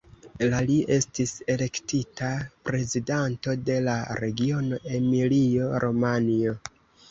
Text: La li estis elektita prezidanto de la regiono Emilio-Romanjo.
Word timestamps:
La 0.51 0.59
li 0.69 0.77
estis 0.95 1.33
elektita 1.55 2.31
prezidanto 2.71 3.55
de 3.69 3.77
la 3.91 3.99
regiono 4.23 4.83
Emilio-Romanjo. 4.99 6.59